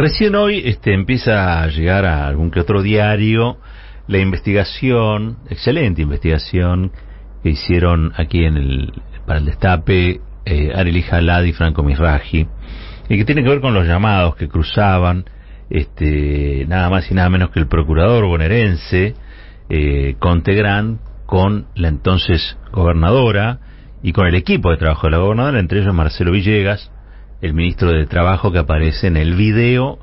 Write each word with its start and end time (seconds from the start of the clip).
Recién 0.00 0.34
hoy 0.34 0.62
este, 0.64 0.94
empieza 0.94 1.62
a 1.62 1.66
llegar 1.66 2.06
a 2.06 2.26
algún 2.26 2.50
que 2.50 2.60
otro 2.60 2.80
diario. 2.80 3.58
La 4.08 4.18
investigación, 4.18 5.36
excelente 5.50 6.00
investigación 6.00 6.90
que 7.42 7.50
hicieron 7.50 8.10
aquí 8.16 8.46
en 8.46 8.56
el, 8.56 8.92
para 9.26 9.40
el 9.40 9.44
destape 9.44 10.22
eh, 10.46 10.72
Arely 10.74 11.04
y 11.48 11.52
Franco 11.52 11.82
Misraji, 11.82 12.48
y 13.10 13.18
que 13.18 13.26
tiene 13.26 13.42
que 13.42 13.50
ver 13.50 13.60
con 13.60 13.74
los 13.74 13.86
llamados 13.86 14.36
que 14.36 14.48
cruzaban 14.48 15.26
este, 15.68 16.64
nada 16.66 16.88
más 16.88 17.10
y 17.10 17.14
nada 17.14 17.28
menos 17.28 17.50
que 17.50 17.60
el 17.60 17.68
procurador 17.68 18.24
bonaerense 18.24 19.14
eh, 19.68 20.16
Contegrán 20.18 21.00
con 21.26 21.66
la 21.74 21.88
entonces 21.88 22.56
gobernadora 22.72 23.58
y 24.02 24.12
con 24.12 24.26
el 24.26 24.34
equipo 24.34 24.70
de 24.70 24.78
trabajo 24.78 25.08
de 25.08 25.10
la 25.10 25.18
gobernadora, 25.18 25.60
entre 25.60 25.80
ellos 25.80 25.92
Marcelo 25.92 26.32
Villegas, 26.32 26.90
el 27.40 27.54
ministro 27.54 27.92
de 27.92 28.06
Trabajo 28.06 28.52
que 28.52 28.58
aparece 28.58 29.06
en 29.06 29.16
el 29.16 29.34
video 29.34 29.98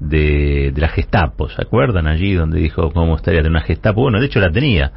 de, 0.00 0.72
de 0.74 0.80
la 0.80 0.88
Gestapo, 0.88 1.48
¿se 1.48 1.60
acuerdan 1.60 2.06
allí 2.06 2.34
donde 2.34 2.58
dijo 2.58 2.90
cómo 2.90 3.16
estaría 3.16 3.42
de 3.42 3.48
una 3.48 3.60
Gestapo? 3.60 4.02
Bueno, 4.02 4.18
de 4.18 4.26
hecho 4.26 4.40
la 4.40 4.50
tenía. 4.50 4.92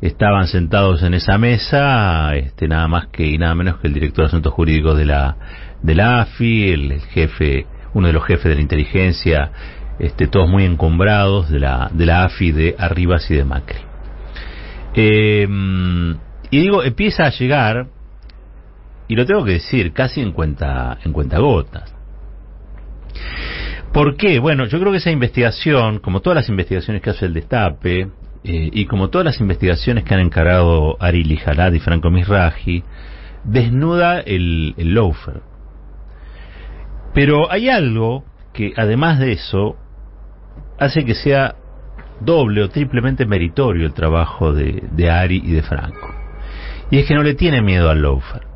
Estaban 0.00 0.48
sentados 0.48 1.02
en 1.02 1.14
esa 1.14 1.38
mesa, 1.38 2.34
este, 2.34 2.66
nada 2.66 2.88
más 2.88 3.06
que 3.08 3.24
y 3.24 3.38
nada 3.38 3.54
menos 3.54 3.78
que 3.78 3.86
el 3.86 3.94
director 3.94 4.24
de 4.24 4.28
Asuntos 4.28 4.52
Jurídicos 4.52 4.96
de 4.98 5.04
la, 5.04 5.36
de 5.82 5.94
la 5.94 6.22
AFI, 6.22 6.72
el, 6.72 7.00
jefe, 7.00 7.66
uno 7.94 8.08
de 8.08 8.12
los 8.12 8.24
jefes 8.24 8.46
de 8.46 8.56
la 8.56 8.62
inteligencia, 8.62 9.52
este, 10.00 10.26
todos 10.26 10.48
muy 10.48 10.64
encumbrados 10.64 11.50
de 11.50 11.60
la, 11.60 11.88
de 11.92 12.06
la 12.06 12.24
AFI 12.24 12.50
de 12.50 12.74
Arribas 12.78 13.30
y 13.30 13.36
de 13.36 13.44
Macri. 13.44 13.78
Eh, 14.94 15.46
y 16.50 16.60
digo, 16.60 16.82
empieza 16.82 17.24
a 17.24 17.30
llegar, 17.30 17.86
y 19.12 19.14
lo 19.14 19.26
tengo 19.26 19.44
que 19.44 19.52
decir, 19.52 19.92
casi 19.92 20.22
en 20.22 20.32
cuenta, 20.32 20.96
en 21.04 21.12
cuenta 21.12 21.38
gotas. 21.38 21.94
¿Por 23.92 24.16
qué? 24.16 24.38
Bueno, 24.38 24.64
yo 24.64 24.80
creo 24.80 24.90
que 24.90 24.96
esa 24.96 25.10
investigación, 25.10 25.98
como 25.98 26.20
todas 26.20 26.36
las 26.36 26.48
investigaciones 26.48 27.02
que 27.02 27.10
hace 27.10 27.26
el 27.26 27.34
Destape, 27.34 28.00
eh, 28.00 28.08
y 28.72 28.86
como 28.86 29.10
todas 29.10 29.26
las 29.26 29.38
investigaciones 29.38 30.04
que 30.04 30.14
han 30.14 30.20
encarado 30.20 30.96
Ari 30.98 31.24
Lijalad 31.24 31.74
y 31.74 31.80
Franco 31.80 32.10
Misraji, 32.10 32.84
desnuda 33.44 34.20
el, 34.20 34.74
el 34.78 34.94
loafer. 34.94 35.42
Pero 37.12 37.52
hay 37.52 37.68
algo 37.68 38.24
que, 38.54 38.72
además 38.78 39.18
de 39.18 39.32
eso, 39.32 39.76
hace 40.78 41.04
que 41.04 41.14
sea 41.14 41.56
doble 42.18 42.62
o 42.62 42.70
triplemente 42.70 43.26
meritorio 43.26 43.84
el 43.84 43.92
trabajo 43.92 44.54
de, 44.54 44.84
de 44.90 45.10
Ari 45.10 45.42
y 45.44 45.52
de 45.52 45.62
Franco. 45.62 46.14
Y 46.90 46.96
es 47.00 47.06
que 47.06 47.14
no 47.14 47.22
le 47.22 47.34
tiene 47.34 47.60
miedo 47.60 47.90
al 47.90 48.00
loafer. 48.00 48.51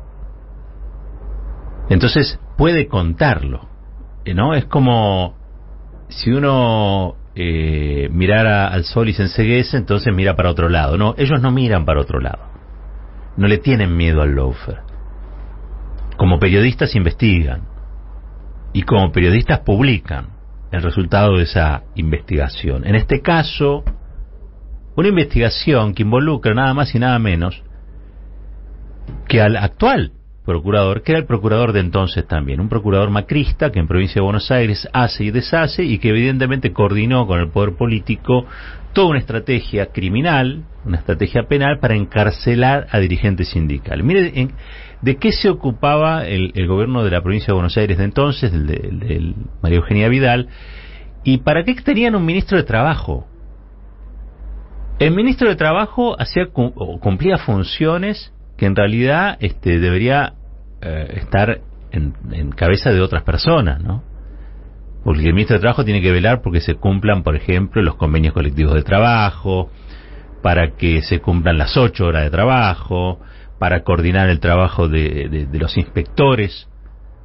Entonces 1.89 2.39
puede 2.57 2.87
contarlo. 2.87 3.67
¿no? 4.33 4.53
Es 4.53 4.65
como 4.65 5.35
si 6.09 6.31
uno 6.31 7.15
eh, 7.35 8.09
mirara 8.11 8.67
al 8.67 8.83
sol 8.83 9.09
y 9.09 9.13
se 9.13 9.23
enseguece, 9.23 9.77
entonces 9.77 10.13
mira 10.13 10.35
para 10.35 10.49
otro 10.49 10.69
lado. 10.69 10.97
No, 10.97 11.15
ellos 11.17 11.41
no 11.41 11.51
miran 11.51 11.85
para 11.85 12.01
otro 12.01 12.19
lado. 12.19 12.39
No 13.37 13.47
le 13.47 13.57
tienen 13.57 13.95
miedo 13.95 14.21
al 14.21 14.31
loafer. 14.31 14.79
Como 16.17 16.39
periodistas 16.39 16.95
investigan 16.95 17.67
y 18.73 18.81
como 18.81 19.11
periodistas 19.11 19.59
publican 19.59 20.29
el 20.71 20.81
resultado 20.81 21.37
de 21.37 21.43
esa 21.43 21.83
investigación. 21.95 22.85
En 22.85 22.95
este 22.95 23.21
caso, 23.21 23.83
una 24.95 25.07
investigación 25.07 25.93
que 25.93 26.03
involucra 26.03 26.53
nada 26.53 26.73
más 26.73 26.93
y 26.95 26.99
nada 26.99 27.19
menos 27.19 27.63
que 29.27 29.41
al 29.41 29.55
actual 29.55 30.11
procurador, 30.47 31.03
que 31.03 31.11
era 31.11 31.19
el 31.19 31.27
procurador 31.27 31.73
de 31.73 31.81
entonces 31.81 32.25
también, 32.25 32.61
un 32.61 32.69
procurador 32.69 33.09
macrista 33.09 33.69
que 33.69 33.79
en 33.79 33.87
provincia 33.87 34.15
de 34.15 34.21
Buenos 34.21 34.49
Aires 34.49 34.87
hace 34.93 35.25
y 35.25 35.31
deshace 35.31 35.83
y 35.83 35.99
que 35.99 36.09
evidentemente 36.09 36.71
coordinó 36.71 37.27
con 37.27 37.41
el 37.41 37.49
poder 37.49 37.75
político 37.75 38.45
toda 38.93 39.09
una 39.09 39.19
estrategia 39.19 39.87
criminal, 39.87 40.63
una 40.85 40.97
estrategia 40.97 41.43
penal 41.43 41.79
para 41.79 41.95
encarcelar 41.95 42.87
a 42.89 42.97
dirigentes 42.99 43.49
sindicales. 43.49 44.05
Mire, 44.05 44.49
¿de 45.01 45.17
qué 45.17 45.33
se 45.33 45.49
ocupaba 45.49 46.25
el, 46.25 46.51
gobierno 46.65 47.03
de 47.03 47.11
la 47.11 47.21
provincia 47.21 47.47
de 47.47 47.53
Buenos 47.53 47.77
Aires 47.77 47.97
de 47.97 48.05
entonces, 48.05 48.53
el 48.53 48.67
de, 48.67 49.33
María 49.61 49.79
Eugenia 49.79 50.07
Vidal, 50.07 50.47
y 51.25 51.39
para 51.39 51.65
qué 51.65 51.75
tenían 51.75 52.15
un 52.15 52.25
ministro 52.25 52.57
de 52.57 52.63
Trabajo? 52.63 53.27
El 54.97 55.11
ministro 55.11 55.49
de 55.49 55.57
Trabajo 55.57 56.19
hacía 56.19 56.47
cumplía 56.47 57.37
funciones 57.37 58.33
que 58.57 58.65
en 58.65 58.75
realidad 58.75 59.37
este, 59.39 59.79
debería 59.79 60.33
eh, 60.81 61.19
estar 61.21 61.61
en, 61.91 62.51
cabeza 62.51 62.91
de 62.91 63.01
otras 63.01 63.23
personas, 63.23 63.81
¿no? 63.81 64.03
Porque 65.03 65.25
el 65.25 65.33
ministro 65.33 65.55
de 65.55 65.61
Trabajo 65.61 65.85
tiene 65.85 66.01
que 66.01 66.11
velar 66.11 66.41
porque 66.41 66.59
se 66.59 66.75
cumplan, 66.75 67.23
por 67.23 67.35
ejemplo, 67.35 67.81
los 67.81 67.95
convenios 67.95 68.33
colectivos 68.33 68.73
de 68.73 68.83
trabajo, 68.83 69.71
para 70.41 70.75
que 70.75 71.01
se 71.01 71.19
cumplan 71.19 71.57
las 71.57 71.77
ocho 71.77 72.05
horas 72.05 72.23
de 72.23 72.29
trabajo, 72.29 73.19
para 73.57 73.83
coordinar 73.83 74.29
el 74.29 74.39
trabajo 74.39 74.87
de, 74.87 75.47
de, 75.49 75.59
los 75.59 75.77
inspectores, 75.77 76.67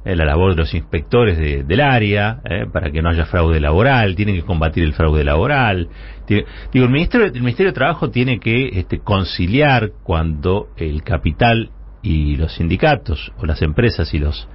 eh, 0.05 0.15
la 0.15 0.25
labor 0.25 0.55
de 0.55 0.61
los 0.61 0.73
inspectores 0.73 1.37
del 1.37 1.81
área, 1.81 2.41
eh, 2.45 2.65
para 2.71 2.89
que 2.89 3.01
no 3.01 3.09
haya 3.09 3.25
fraude 3.25 3.59
laboral, 3.59 4.15
tiene 4.15 4.33
que 4.33 4.43
combatir 4.43 4.83
el 4.83 4.93
fraude 4.93 5.23
laboral. 5.23 5.89
digo, 6.27 6.85
el 6.85 6.91
Ministerio, 6.91 7.27
el 7.27 7.41
Ministerio 7.41 7.71
de 7.71 7.75
Trabajo 7.75 8.09
tiene 8.09 8.39
que 8.39 8.79
este, 8.79 8.99
conciliar 8.99 9.91
cuando 10.03 10.69
el 10.77 11.03
capital 11.03 11.69
y 12.03 12.35
los 12.35 12.53
sindicatos 12.53 13.31
o 13.37 13.45
las 13.47 13.61
empresas 13.63 14.13
y 14.13 14.19
los 14.19 14.47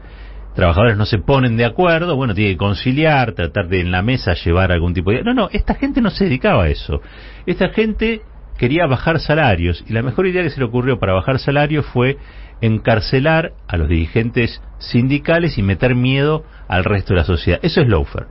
trabajadores 0.54 0.97
no 0.97 1.06
se 1.06 1.19
ponen 1.19 1.56
de 1.56 1.64
acuerdo, 1.64 2.14
bueno, 2.14 2.34
tiene 2.34 2.53
que 2.53 2.56
conciliar, 2.56 3.32
tratar 3.32 3.69
de 3.69 3.81
en 3.81 3.91
la 3.91 4.03
mesa 4.03 4.34
llevar 4.34 4.70
algún 4.70 4.94
tipo 4.94 5.10
de... 5.10 5.22
No, 5.22 5.34
no, 5.34 5.48
esta 5.53 5.75
gente 5.75 6.00
no 6.00 6.10
se 6.10 6.25
dedicaba 6.25 6.64
a 6.64 6.69
eso. 6.69 7.00
Esta 7.47 7.70
gente 7.70 8.22
quería 8.59 8.86
bajar 8.86 9.20
salarios 9.20 9.84
y 9.88 9.92
la 9.92 10.03
mejor 10.03 10.26
idea 10.26 10.42
que 10.42 10.50
se 10.50 10.59
le 10.59 10.66
ocurrió 10.66 10.98
para 10.98 11.14
bajar 11.14 11.38
salarios 11.38 11.86
fue 11.86 12.19
encarcelar 12.60 13.53
a 13.69 13.76
los 13.76 13.88
dirigentes 13.88 14.60
sindicales 14.78 15.59
y 15.59 15.62
meter 15.62 15.94
miedo 15.94 16.44
al 16.66 16.84
resto 16.84 17.15
de 17.15 17.20
la 17.20 17.25
sociedad. 17.25 17.60
Eso 17.62 17.80
es 17.80 17.88
Loafer. 17.88 18.26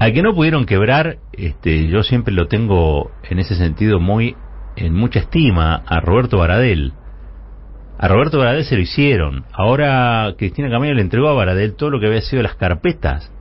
Al 0.00 0.12
que 0.12 0.22
no 0.22 0.34
pudieron 0.34 0.66
quebrar, 0.66 1.18
este, 1.32 1.86
yo 1.86 2.02
siempre 2.02 2.34
lo 2.34 2.48
tengo 2.48 3.12
en 3.22 3.38
ese 3.38 3.54
sentido 3.54 4.00
muy 4.00 4.36
en 4.76 4.94
mucha 4.94 5.20
estima 5.20 5.82
a 5.86 6.00
Roberto 6.00 6.38
Baradel. 6.38 6.92
A 7.98 8.08
Roberto 8.08 8.38
Baradel 8.38 8.64
se 8.64 8.76
lo 8.76 8.82
hicieron. 8.82 9.44
Ahora 9.52 10.34
Cristina 10.36 10.68
Camaño 10.70 10.94
le 10.94 11.02
entregó 11.02 11.28
a 11.28 11.34
Baradel 11.34 11.74
todo 11.74 11.90
lo 11.90 12.00
que 12.00 12.06
había 12.06 12.22
sido 12.22 12.42
las 12.42 12.56
carpetas, 12.56 13.32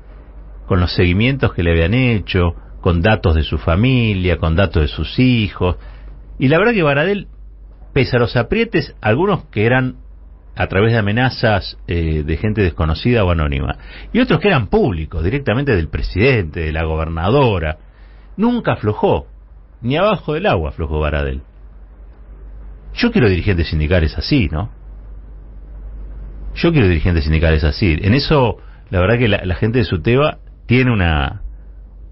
con 0.67 0.79
los 0.79 0.94
seguimientos 0.94 1.53
que 1.53 1.63
le 1.63 1.71
habían 1.71 1.94
hecho, 1.94 2.55
con 2.81 3.01
datos 3.01 3.35
de 3.35 3.44
su 3.44 3.57
familia, 3.57 4.38
con 4.38 4.55
datos 4.55 4.83
de 4.83 4.88
sus 4.88 5.17
hijos. 5.19 5.77
Y 6.39 6.47
la 6.47 6.59
verdad 6.59 6.73
que 6.73 6.83
Baradel, 6.83 7.27
pese 7.94 8.17
a 8.17 8.19
los 8.19 8.35
aprietes, 8.35 8.95
algunos 9.01 9.45
que 9.45 9.65
eran 9.65 9.97
a 10.55 10.67
través 10.67 10.91
de 10.91 11.00
amenazas 11.00 11.77
eh, 11.88 12.23
de 12.23 12.38
gente 12.38 12.61
desconocida 12.61 13.23
o 13.23 13.31
anónima, 13.31 13.77
y 14.11 14.19
otros 14.19 14.39
que 14.39 14.50
eran 14.50 14.67
públicos, 14.67 15.23
directamente 15.23 15.75
del 15.75 15.89
presidente, 15.89 16.59
de 16.59 16.71
la 16.71 16.83
gobernadora, 16.83 17.77
nunca 18.38 18.73
aflojó 18.73 19.27
ni 19.83 19.97
abajo 19.97 20.33
del 20.33 20.47
agua, 20.47 20.71
flojo 20.71 20.99
Baradel. 20.99 21.41
Yo 22.95 23.11
quiero 23.11 23.29
dirigentes 23.29 23.67
sindicales 23.69 24.17
así, 24.17 24.49
¿no? 24.51 24.71
Yo 26.55 26.71
quiero 26.71 26.88
dirigentes 26.88 27.25
sindicales 27.25 27.63
así. 27.63 27.97
En 28.01 28.13
eso, 28.13 28.57
la 28.89 28.99
verdad 28.99 29.17
que 29.17 29.27
la, 29.27 29.55
gente 29.55 29.79
de 29.79 29.85
Suteba 29.85 30.38
tiene 30.67 30.91
una. 30.91 31.41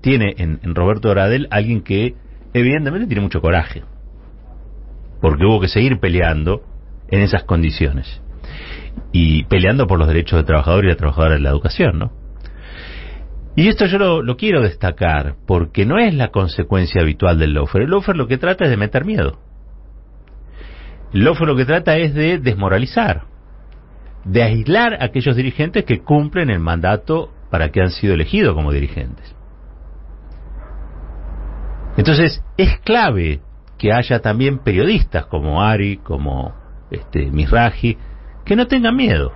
Tiene 0.02 0.34
en, 0.38 0.60
Roberto 0.76 1.10
Baradel 1.10 1.48
alguien 1.52 1.82
que, 1.82 2.16
evidentemente, 2.54 3.08
tiene 3.08 3.22
mucho 3.22 3.40
coraje. 3.40 3.84
Porque 5.22 5.46
hubo 5.46 5.62
que 5.62 5.68
seguir 5.68 6.00
peleando 6.00 6.64
en 7.10 7.22
esas 7.22 7.44
condiciones. 7.44 8.22
Y 9.12 9.44
peleando 9.46 9.86
por 9.86 10.00
los 10.00 10.08
derechos 10.08 10.40
de 10.40 10.44
trabajador 10.44 10.86
y 10.86 10.90
de 10.90 10.96
trabajadora 10.96 11.36
en 11.36 11.44
la 11.44 11.52
educación, 11.52 12.00
¿no? 12.00 12.21
Y 13.56 13.68
esto 13.68 13.86
yo 13.86 14.22
lo, 14.22 14.38
quiero 14.38 14.62
destacar 14.62 15.36
porque 15.46 15.86
no 15.86 16.00
es 16.00 16.14
la 16.14 16.30
consecuencia 16.30 17.02
habitual 17.02 17.38
del 17.38 17.54
loafer. 17.54 17.82
El 17.82 17.90
loafer 17.90 18.16
lo 18.16 18.28
que 18.28 18.38
trata 18.38 18.64
es 18.64 18.70
de 18.70 18.78
meter 18.78 19.04
miedo. 19.04 19.40
El 21.14 21.26
loafer 21.26 21.48
lo 21.48 21.58
que 21.58 21.66
trata 21.66 21.98
es 21.98 22.14
de 22.14 22.38
desmoralizar, 22.38 23.24
de 24.24 24.44
aislar 24.44 24.94
a 24.94 25.06
aquellos 25.06 25.36
dirigentes 25.36 25.84
que 25.84 26.00
cumplen 26.00 26.50
el 26.50 26.60
mandato 26.60 27.30
para 27.50 27.70
que 27.70 27.82
han 27.82 27.92
sido 27.92 28.14
elegidos 28.14 28.56
como 28.56 28.72
dirigentes. 28.72 29.36
Entonces 31.98 32.42
es 32.56 32.80
clave 32.80 33.42
que 33.78 33.92
haya 33.92 34.20
también 34.22 34.60
periodistas 34.60 35.26
como 35.26 35.62
Ari, 35.62 35.98
como 35.98 36.56
este 36.90 37.30
Misraji, 37.30 37.98
que 38.46 38.56
no 38.56 38.68
tengan 38.68 38.96
miedo 38.96 39.34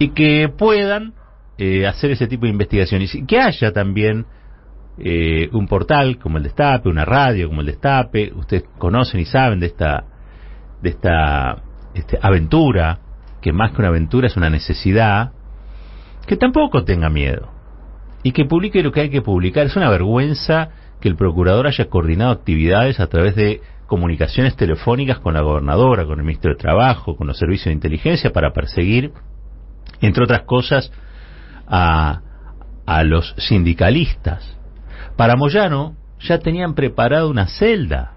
y 0.00 0.08
que 0.08 0.48
puedan 0.48 1.14
eh, 1.62 1.86
hacer 1.86 2.12
ese 2.12 2.26
tipo 2.26 2.46
de 2.46 2.52
investigaciones 2.52 3.14
y 3.14 3.26
que 3.26 3.38
haya 3.38 3.70
también 3.70 4.24
eh, 4.96 5.50
un 5.52 5.68
portal 5.68 6.16
como 6.16 6.38
el 6.38 6.44
Destape, 6.44 6.88
una 6.88 7.04
radio 7.04 7.48
como 7.48 7.60
el 7.60 7.66
Destape, 7.66 8.32
ustedes 8.34 8.64
conocen 8.78 9.20
y 9.20 9.26
saben 9.26 9.60
de 9.60 9.66
esta 9.66 10.06
de 10.80 10.88
esta 10.88 11.62
este, 11.92 12.18
aventura, 12.22 13.00
que 13.42 13.52
más 13.52 13.72
que 13.72 13.82
una 13.82 13.88
aventura 13.88 14.28
es 14.28 14.38
una 14.38 14.48
necesidad 14.48 15.32
que 16.26 16.38
tampoco 16.38 16.84
tenga 16.84 17.10
miedo 17.10 17.50
y 18.22 18.32
que 18.32 18.46
publique 18.46 18.82
lo 18.82 18.90
que 18.90 19.02
hay 19.02 19.10
que 19.10 19.20
publicar. 19.20 19.66
Es 19.66 19.76
una 19.76 19.90
vergüenza 19.90 20.70
que 20.98 21.10
el 21.10 21.16
procurador 21.16 21.66
haya 21.66 21.90
coordinado 21.90 22.30
actividades 22.30 23.00
a 23.00 23.08
través 23.08 23.36
de 23.36 23.60
comunicaciones 23.86 24.56
telefónicas 24.56 25.18
con 25.18 25.34
la 25.34 25.42
gobernadora, 25.42 26.06
con 26.06 26.20
el 26.20 26.24
ministro 26.24 26.52
de 26.52 26.56
Trabajo, 26.56 27.16
con 27.16 27.26
los 27.26 27.36
servicios 27.36 27.66
de 27.66 27.72
inteligencia 27.72 28.32
para 28.32 28.54
perseguir, 28.54 29.12
entre 30.00 30.24
otras 30.24 30.44
cosas, 30.44 30.90
a, 31.70 32.20
a 32.84 33.04
los 33.04 33.34
sindicalistas. 33.38 34.58
Para 35.16 35.36
Moyano 35.36 35.96
ya 36.20 36.38
tenían 36.38 36.74
preparado 36.74 37.30
una 37.30 37.46
celda 37.46 38.12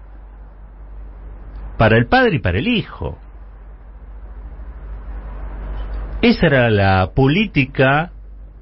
para 1.78 1.96
el 1.96 2.06
padre 2.06 2.36
y 2.36 2.38
para 2.38 2.58
el 2.58 2.68
hijo. 2.68 3.18
Esa 6.22 6.46
era 6.46 6.70
la 6.70 7.10
política 7.14 8.12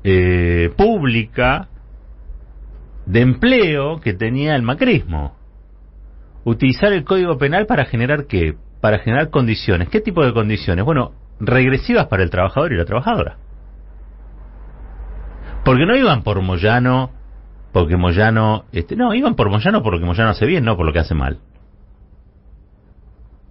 eh, 0.03 0.73
pública 0.77 1.69
de 3.06 3.21
empleo 3.21 4.00
que 4.00 4.15
tenía 4.15 4.56
el 4.56 4.62
macrismo. 4.62 5.37
Utilizar 6.44 6.93
el 6.93 7.05
Código 7.05 7.39
Penal 7.39 7.67
para 7.67 7.85
generar 7.85 8.27
qué? 8.27 8.56
Para 8.81 8.99
generar 8.99 9.31
condiciones. 9.31 9.89
¿Qué 9.89 10.00
tipo 10.00 10.25
de 10.25 10.33
condiciones? 10.33 10.85
Bueno, 10.85 11.12
regresivas 11.39 12.06
para 12.06 12.25
el 12.25 12.31
trabajador 12.31 12.73
y 12.73 12.77
la 12.77 12.85
trabajadora. 12.85 13.37
Porque 15.64 15.87
no 15.87 15.97
iban 15.97 16.23
por 16.23 16.41
Moyano, 16.43 17.11
porque 17.73 17.97
Moyano, 17.97 18.64
este, 18.73 18.97
no, 18.97 19.14
iban 19.14 19.35
por 19.35 19.49
Moyano 19.50 19.82
porque 19.82 20.05
Moyano 20.05 20.31
hace 20.31 20.47
bien, 20.47 20.64
no 20.64 20.76
por 20.76 20.87
lo 20.87 20.93
que 20.93 20.99
hace 20.99 21.14
mal. 21.14 21.38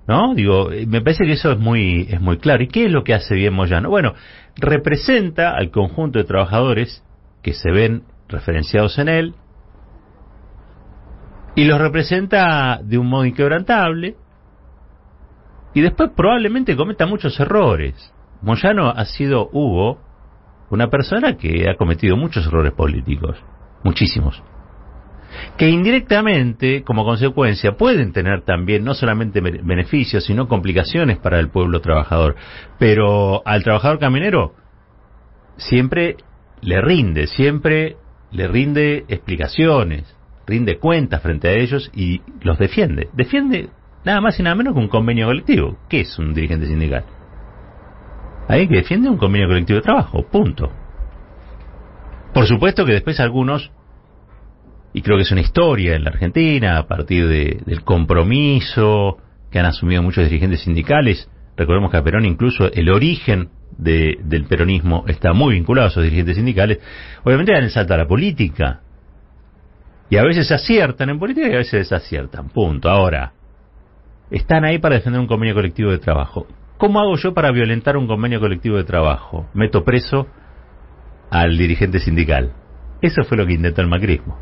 ¿No? 0.07 0.33
Digo, 0.33 0.71
eh, 0.71 0.85
me 0.87 1.01
parece 1.01 1.25
que 1.25 1.33
eso 1.33 1.51
es 1.51 1.59
muy, 1.59 2.07
es 2.09 2.19
muy 2.19 2.37
claro. 2.37 2.63
¿Y 2.63 2.67
qué 2.67 2.85
es 2.85 2.91
lo 2.91 3.03
que 3.03 3.13
hace 3.13 3.35
bien 3.35 3.53
Moyano? 3.53 3.89
Bueno, 3.89 4.13
representa 4.57 5.55
al 5.55 5.71
conjunto 5.71 6.19
de 6.19 6.25
trabajadores 6.25 7.03
que 7.41 7.53
se 7.53 7.71
ven 7.71 8.03
referenciados 8.27 8.97
en 8.99 9.07
él, 9.09 9.35
y 11.55 11.65
los 11.65 11.79
representa 11.79 12.79
de 12.81 12.97
un 12.97 13.07
modo 13.07 13.25
inquebrantable 13.25 14.15
y 15.73 15.81
después 15.81 16.11
probablemente 16.15 16.75
cometa 16.75 17.05
muchos 17.05 17.39
errores. 17.39 18.13
Moyano 18.41 18.89
ha 18.89 19.05
sido 19.05 19.49
Hugo 19.51 19.99
una 20.71 20.89
persona 20.89 21.37
que 21.37 21.69
ha 21.69 21.75
cometido 21.75 22.17
muchos 22.17 22.47
errores 22.47 22.73
políticos, 22.73 23.37
muchísimos, 23.83 24.41
que 25.57 25.69
indirectamente, 25.69 26.83
como 26.83 27.05
consecuencia, 27.05 27.73
pueden 27.73 28.13
tener 28.13 28.41
también 28.41 28.83
no 28.83 28.93
solamente 28.93 29.41
beneficios, 29.41 30.25
sino 30.25 30.47
complicaciones 30.47 31.19
para 31.19 31.39
el 31.39 31.49
pueblo 31.49 31.81
trabajador. 31.81 32.35
Pero 32.79 33.41
al 33.45 33.63
trabajador 33.63 33.99
caminero 33.99 34.55
siempre 35.57 36.17
le 36.61 36.81
rinde, 36.81 37.27
siempre 37.27 37.97
le 38.31 38.47
rinde 38.47 39.05
explicaciones, 39.07 40.15
rinde 40.47 40.79
cuentas 40.79 41.21
frente 41.21 41.49
a 41.49 41.53
ellos 41.53 41.91
y 41.93 42.21
los 42.41 42.57
defiende. 42.57 43.09
Defiende 43.13 43.69
nada 44.03 44.21
más 44.21 44.39
y 44.39 44.43
nada 44.43 44.55
menos 44.55 44.73
que 44.73 44.79
un 44.79 44.87
convenio 44.87 45.27
colectivo. 45.27 45.77
¿Qué 45.89 46.01
es 46.01 46.17
un 46.17 46.33
dirigente 46.33 46.67
sindical? 46.67 47.05
Alguien 48.51 48.69
que 48.69 48.75
defiende 48.75 49.09
un 49.09 49.15
convenio 49.15 49.47
colectivo 49.47 49.77
de 49.77 49.83
trabajo, 49.83 50.23
punto. 50.23 50.69
Por 52.33 52.45
supuesto 52.45 52.85
que 52.85 52.91
después 52.91 53.21
algunos, 53.21 53.71
y 54.93 55.01
creo 55.01 55.15
que 55.15 55.23
es 55.23 55.31
una 55.31 55.39
historia 55.39 55.95
en 55.95 56.03
la 56.03 56.09
Argentina, 56.09 56.77
a 56.77 56.85
partir 56.85 57.29
del 57.29 57.83
compromiso 57.85 59.19
que 59.49 59.59
han 59.59 59.67
asumido 59.67 60.03
muchos 60.03 60.25
dirigentes 60.25 60.63
sindicales, 60.63 61.29
recordemos 61.55 61.91
que 61.91 61.97
a 61.97 62.03
Perón 62.03 62.25
incluso 62.25 62.69
el 62.73 62.89
origen 62.89 63.51
del 63.77 64.45
peronismo 64.49 65.05
está 65.07 65.31
muy 65.31 65.53
vinculado 65.53 65.87
a 65.87 65.91
esos 65.91 66.03
dirigentes 66.03 66.35
sindicales, 66.35 66.79
obviamente 67.23 67.53
dan 67.53 67.63
el 67.63 67.71
salto 67.71 67.93
a 67.93 67.97
la 67.97 68.07
política, 68.07 68.81
y 70.09 70.17
a 70.17 70.23
veces 70.23 70.51
aciertan 70.51 71.09
en 71.09 71.19
política 71.19 71.47
y 71.47 71.53
a 71.53 71.59
veces 71.59 71.89
desaciertan. 71.89 72.49
Punto. 72.49 72.89
Ahora, 72.89 73.31
están 74.29 74.65
ahí 74.65 74.77
para 74.77 74.95
defender 74.95 75.21
un 75.21 75.27
convenio 75.27 75.55
colectivo 75.55 75.89
de 75.89 75.99
trabajo. 75.99 76.47
¿Cómo 76.81 76.99
hago 76.99 77.15
yo 77.15 77.35
para 77.35 77.51
violentar 77.51 77.95
un 77.95 78.07
convenio 78.07 78.39
colectivo 78.39 78.77
de 78.77 78.83
trabajo? 78.83 79.47
Meto 79.53 79.83
preso 79.83 80.25
al 81.29 81.55
dirigente 81.55 81.99
sindical. 81.99 82.53
Eso 83.03 83.23
fue 83.23 83.37
lo 83.37 83.45
que 83.45 83.53
intentó 83.53 83.81
el 83.81 83.87
macrismo. 83.87 84.39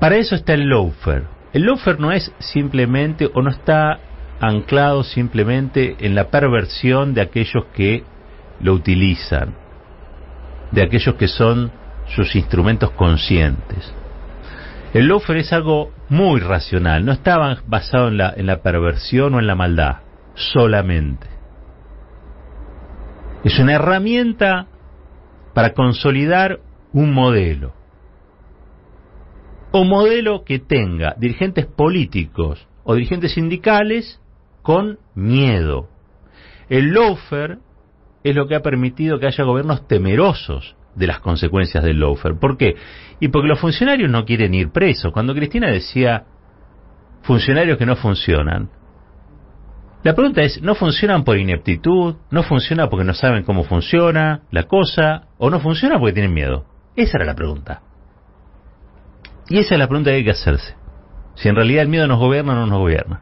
Para 0.00 0.16
eso 0.16 0.34
está 0.34 0.54
el 0.54 0.66
loafer. 0.66 1.24
El 1.52 1.64
loafer 1.64 2.00
no 2.00 2.10
es 2.10 2.32
simplemente 2.38 3.28
o 3.34 3.42
no 3.42 3.50
está 3.50 3.98
anclado 4.40 5.04
simplemente 5.04 5.96
en 5.98 6.14
la 6.14 6.30
perversión 6.30 7.12
de 7.12 7.20
aquellos 7.20 7.66
que 7.74 8.02
lo 8.60 8.72
utilizan, 8.72 9.54
de 10.72 10.84
aquellos 10.84 11.16
que 11.16 11.28
son 11.28 11.70
sus 12.06 12.34
instrumentos 12.34 12.92
conscientes. 12.92 13.94
El 14.94 15.08
loafer 15.08 15.36
es 15.36 15.52
algo 15.52 15.92
muy 16.08 16.40
racional, 16.40 17.04
no 17.04 17.12
estaba 17.12 17.58
basado 17.66 18.08
en 18.08 18.16
la, 18.16 18.32
en 18.34 18.46
la 18.46 18.62
perversión 18.62 19.34
o 19.34 19.38
en 19.38 19.46
la 19.46 19.54
maldad, 19.54 20.05
solamente. 20.36 21.26
Es 23.44 23.58
una 23.58 23.74
herramienta 23.74 24.66
para 25.54 25.72
consolidar 25.72 26.60
un 26.92 27.12
modelo. 27.12 27.72
Un 29.72 29.88
modelo 29.88 30.44
que 30.44 30.58
tenga 30.58 31.14
dirigentes 31.18 31.66
políticos 31.66 32.66
o 32.84 32.94
dirigentes 32.94 33.32
sindicales 33.32 34.20
con 34.62 34.98
miedo. 35.14 35.88
El 36.68 36.92
loafer 36.92 37.58
es 38.24 38.34
lo 38.34 38.46
que 38.48 38.56
ha 38.56 38.62
permitido 38.62 39.18
que 39.18 39.26
haya 39.26 39.44
gobiernos 39.44 39.86
temerosos 39.86 40.76
de 40.96 41.06
las 41.06 41.20
consecuencias 41.20 41.84
del 41.84 42.00
lawfare. 42.00 42.34
¿Por 42.34 42.56
qué? 42.56 42.74
Y 43.20 43.28
porque 43.28 43.48
los 43.48 43.60
funcionarios 43.60 44.10
no 44.10 44.24
quieren 44.24 44.54
ir 44.54 44.70
presos. 44.70 45.12
Cuando 45.12 45.34
Cristina 45.34 45.70
decía 45.70 46.24
funcionarios 47.22 47.78
que 47.78 47.86
no 47.86 47.96
funcionan, 47.96 48.70
la 50.06 50.14
pregunta 50.14 50.42
es, 50.42 50.62
¿no 50.62 50.76
funcionan 50.76 51.24
por 51.24 51.36
ineptitud? 51.36 52.14
¿No 52.30 52.44
funciona 52.44 52.88
porque 52.88 53.04
no 53.04 53.12
saben 53.12 53.42
cómo 53.42 53.64
funciona 53.64 54.42
la 54.52 54.62
cosa? 54.62 55.24
¿O 55.36 55.50
no 55.50 55.58
funciona 55.58 55.98
porque 55.98 56.12
tienen 56.12 56.32
miedo? 56.32 56.64
Esa 56.94 57.18
era 57.18 57.24
la 57.24 57.34
pregunta. 57.34 57.82
Y 59.48 59.58
esa 59.58 59.74
es 59.74 59.80
la 59.80 59.88
pregunta 59.88 60.12
que 60.12 60.18
hay 60.18 60.24
que 60.24 60.30
hacerse. 60.30 60.76
Si 61.34 61.48
en 61.48 61.56
realidad 61.56 61.82
el 61.82 61.88
miedo 61.88 62.06
nos 62.06 62.20
gobierna 62.20 62.52
o 62.52 62.54
no 62.54 62.66
nos 62.66 62.78
gobierna. 62.78 63.20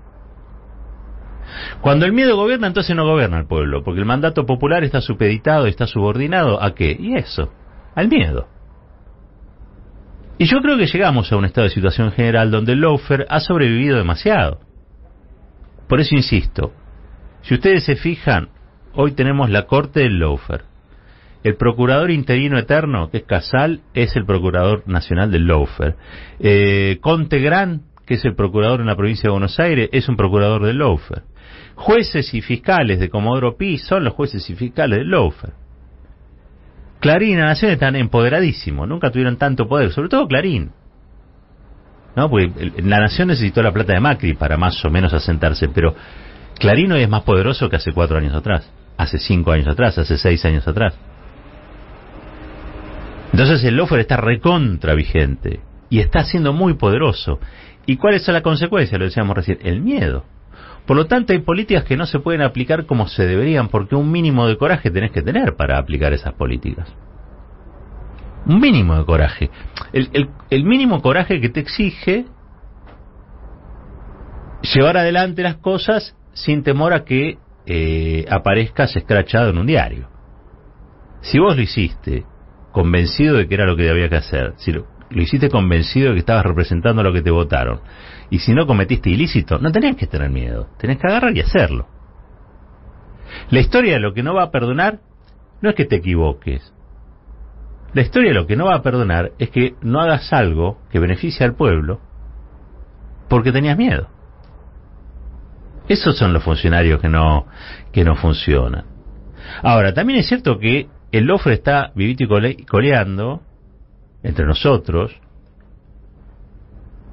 Cuando 1.80 2.04
el 2.04 2.12
miedo 2.12 2.36
gobierna, 2.36 2.66
entonces 2.66 2.94
no 2.94 3.06
gobierna 3.06 3.38
el 3.38 3.46
pueblo, 3.46 3.82
porque 3.82 4.00
el 4.00 4.06
mandato 4.06 4.44
popular 4.44 4.84
está 4.84 5.00
supeditado, 5.00 5.64
está 5.64 5.86
subordinado 5.86 6.62
a 6.62 6.74
qué? 6.74 6.94
Y 7.00 7.16
eso, 7.16 7.50
al 7.94 8.08
miedo. 8.08 8.46
Y 10.36 10.44
yo 10.44 10.60
creo 10.60 10.76
que 10.76 10.84
llegamos 10.84 11.32
a 11.32 11.36
un 11.38 11.46
estado 11.46 11.66
de 11.66 11.72
situación 11.72 12.12
general 12.12 12.50
donde 12.50 12.72
el 12.72 12.82
lawfare 12.82 13.24
ha 13.30 13.40
sobrevivido 13.40 13.96
demasiado. 13.96 14.60
Por 15.88 16.00
eso 16.00 16.14
insisto, 16.14 16.72
si 17.42 17.54
ustedes 17.54 17.84
se 17.84 17.96
fijan, 17.96 18.48
hoy 18.94 19.12
tenemos 19.12 19.50
la 19.50 19.66
corte 19.66 20.00
del 20.00 20.18
lawfare. 20.18 20.64
El 21.42 21.56
procurador 21.56 22.10
interino 22.10 22.58
eterno, 22.58 23.10
que 23.10 23.18
es 23.18 23.24
Casal, 23.24 23.82
es 23.92 24.16
el 24.16 24.24
procurador 24.24 24.82
nacional 24.86 25.30
del 25.30 25.46
lawfare. 25.46 25.94
Eh, 26.40 26.98
Conte 27.02 27.38
Gran, 27.38 27.82
que 28.06 28.14
es 28.14 28.24
el 28.24 28.34
procurador 28.34 28.80
en 28.80 28.86
la 28.86 28.96
provincia 28.96 29.28
de 29.28 29.32
Buenos 29.32 29.60
Aires, 29.60 29.90
es 29.92 30.08
un 30.08 30.16
procurador 30.16 30.64
del 30.64 30.78
lawfare. 30.78 31.22
Jueces 31.74 32.32
y 32.32 32.40
fiscales 32.40 32.98
de 32.98 33.10
Comodoro 33.10 33.56
Pi 33.56 33.76
son 33.76 34.04
los 34.04 34.14
jueces 34.14 34.48
y 34.48 34.54
fiscales 34.54 35.00
del 35.00 35.10
lawfare. 35.10 35.52
Clarín 37.00 37.34
y 37.34 37.36
la 37.36 37.46
Nación 37.46 37.72
están 37.72 37.96
empoderadísimos, 37.96 38.88
nunca 38.88 39.10
tuvieron 39.10 39.36
tanto 39.36 39.68
poder, 39.68 39.92
sobre 39.92 40.08
todo 40.08 40.26
Clarín. 40.26 40.70
¿No? 42.16 42.30
Porque 42.30 42.72
la 42.82 43.00
Nación 43.00 43.28
necesitó 43.28 43.62
la 43.62 43.72
plata 43.72 43.92
de 43.92 44.00
Macri 44.00 44.34
para 44.34 44.56
más 44.56 44.84
o 44.84 44.90
menos 44.90 45.12
asentarse, 45.12 45.68
pero 45.68 45.94
Clarín 46.58 46.92
hoy 46.92 47.02
es 47.02 47.08
más 47.08 47.22
poderoso 47.22 47.68
que 47.68 47.76
hace 47.76 47.92
cuatro 47.92 48.18
años 48.18 48.34
atrás, 48.34 48.70
hace 48.96 49.18
cinco 49.18 49.52
años 49.52 49.66
atrás, 49.66 49.98
hace 49.98 50.16
seis 50.16 50.44
años 50.44 50.66
atrás. 50.68 50.94
Entonces 53.32 53.64
el 53.64 53.76
Lofer 53.76 53.98
está 53.98 54.16
recontra 54.16 54.94
vigente 54.94 55.60
y 55.90 55.98
está 55.98 56.24
siendo 56.24 56.52
muy 56.52 56.74
poderoso. 56.74 57.40
¿Y 57.86 57.96
cuál 57.96 58.14
es 58.14 58.26
la 58.28 58.42
consecuencia? 58.42 58.96
Lo 58.96 59.04
decíamos 59.04 59.36
recién, 59.36 59.58
el 59.62 59.80
miedo. 59.80 60.24
Por 60.86 60.96
lo 60.96 61.06
tanto, 61.06 61.32
hay 61.32 61.40
políticas 61.40 61.84
que 61.84 61.96
no 61.96 62.06
se 62.06 62.18
pueden 62.18 62.42
aplicar 62.42 62.86
como 62.86 63.08
se 63.08 63.26
deberían, 63.26 63.68
porque 63.68 63.96
un 63.96 64.10
mínimo 64.10 64.46
de 64.46 64.56
coraje 64.56 64.90
tenés 64.90 65.12
que 65.12 65.22
tener 65.22 65.56
para 65.56 65.78
aplicar 65.78 66.12
esas 66.12 66.34
políticas. 66.34 66.88
Un 68.46 68.60
mínimo 68.60 68.96
de 68.96 69.04
coraje. 69.04 69.50
El, 69.92 70.64
mínimo 70.64 71.00
coraje 71.00 71.40
que 71.40 71.48
te 71.48 71.60
exige 71.60 72.26
llevar 74.74 74.96
adelante 74.96 75.42
las 75.42 75.56
cosas 75.56 76.16
sin 76.34 76.62
temor 76.62 76.92
a 76.92 77.04
que 77.04 77.38
eh, 77.66 78.26
aparezcas 78.28 78.94
escrachado 78.96 79.50
en 79.50 79.58
un 79.58 79.66
diario. 79.66 80.08
Si 81.22 81.38
vos 81.38 81.56
lo 81.56 81.62
hiciste 81.62 82.24
convencido 82.72 83.36
de 83.36 83.48
que 83.48 83.54
era 83.54 83.66
lo 83.66 83.76
que 83.76 83.88
había 83.88 84.10
que 84.10 84.16
hacer, 84.16 84.52
si 84.56 84.72
lo, 84.72 84.86
hiciste 85.10 85.48
convencido 85.48 86.08
de 86.08 86.14
que 86.14 86.20
estabas 86.20 86.44
representando 86.44 87.02
lo 87.02 87.12
que 87.12 87.22
te 87.22 87.30
votaron, 87.30 87.80
y 88.28 88.40
si 88.40 88.52
no 88.52 88.66
cometiste 88.66 89.08
ilícito, 89.08 89.58
no 89.58 89.72
tenías 89.72 89.96
que 89.96 90.06
tener 90.06 90.28
miedo, 90.28 90.68
tenés 90.78 90.98
que 90.98 91.06
agarrar 91.06 91.34
y 91.34 91.40
hacerlo. 91.40 91.88
La 93.50 93.60
historia 93.60 93.94
de 93.94 94.00
lo 94.00 94.12
que 94.12 94.22
no 94.22 94.34
va 94.34 94.44
a 94.44 94.50
perdonar 94.50 95.00
no 95.62 95.70
es 95.70 95.76
que 95.76 95.86
te 95.86 95.96
equivoques, 95.96 96.73
La 97.94 98.02
historia 98.02 98.32
lo 98.32 98.46
que 98.46 98.56
no 98.56 98.66
va 98.66 98.76
a 98.76 98.82
perdonar 98.82 99.32
es 99.38 99.50
que 99.50 99.76
no 99.80 100.00
hagas 100.00 100.32
algo 100.32 100.78
que 100.90 100.98
beneficie 100.98 101.46
al 101.46 101.54
pueblo 101.54 102.00
porque 103.28 103.52
tenías 103.52 103.78
miedo. 103.78 104.08
Esos 105.88 106.18
son 106.18 106.32
los 106.32 106.42
funcionarios 106.42 107.00
que 107.00 107.08
no, 107.08 107.46
que 107.92 108.04
no 108.04 108.16
funcionan. 108.16 108.84
Ahora, 109.62 109.94
también 109.94 110.18
es 110.18 110.26
cierto 110.26 110.58
que 110.58 110.88
el 111.12 111.24
Lofre 111.26 111.54
está 111.54 111.92
vivito 111.94 112.24
y 112.24 112.64
coleando 112.64 113.42
entre 114.22 114.46
nosotros, 114.46 115.14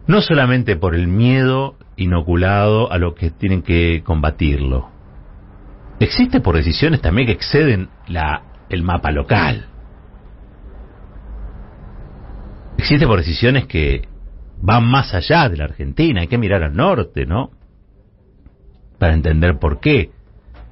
no 0.07 0.21
solamente 0.21 0.77
por 0.77 0.95
el 0.95 1.07
miedo 1.07 1.75
inoculado 1.95 2.91
a 2.91 2.97
los 2.97 3.13
que 3.13 3.29
tienen 3.29 3.61
que 3.61 4.01
combatirlo. 4.03 4.89
Existe 5.99 6.39
por 6.39 6.55
decisiones 6.55 7.01
también 7.01 7.27
que 7.27 7.33
exceden 7.33 7.89
la, 8.07 8.41
el 8.69 8.81
mapa 8.81 9.11
local. 9.11 9.67
Existe 12.81 13.05
por 13.05 13.19
decisiones 13.19 13.67
que 13.67 14.07
van 14.59 14.83
más 14.83 15.13
allá 15.13 15.47
de 15.49 15.57
la 15.57 15.65
Argentina, 15.65 16.21
hay 16.21 16.27
que 16.27 16.39
mirar 16.39 16.63
al 16.63 16.75
norte, 16.75 17.27
¿no? 17.27 17.51
Para 18.97 19.13
entender 19.13 19.59
por 19.59 19.79
qué 19.79 20.09